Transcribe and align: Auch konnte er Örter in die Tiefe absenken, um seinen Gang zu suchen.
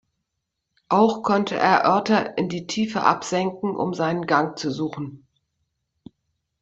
Auch 0.89 1.21
konnte 1.21 1.55
er 1.57 1.85
Örter 1.85 2.35
in 2.35 2.49
die 2.49 2.65
Tiefe 2.65 3.03
absenken, 3.03 3.75
um 3.75 3.93
seinen 3.93 4.25
Gang 4.25 4.57
zu 4.57 4.71
suchen. 4.71 5.27